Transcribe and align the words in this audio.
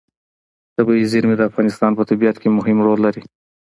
طبیعي 0.75 1.05
زیرمې 1.11 1.35
د 1.37 1.41
افغانستان 1.49 1.91
په 1.95 2.03
طبیعت 2.09 2.35
کې 2.41 2.49
مهم 2.57 2.77
رول 2.85 2.99
لري. 3.05 3.21